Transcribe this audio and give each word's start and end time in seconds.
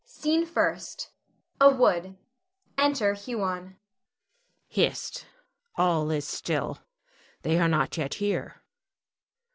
SCENE 0.03 0.47
FIRST. 0.47 1.11
[A 1.59 1.69
wood. 1.69 2.17
Enter 2.75 3.13
Huon.] 3.13 3.37
Huon. 3.67 3.75
Hist! 4.67 5.27
All 5.75 6.09
is 6.09 6.27
still. 6.27 6.79
They 7.43 7.59
are 7.59 7.67
not 7.69 7.95
yet 7.97 8.15
here. 8.15 8.63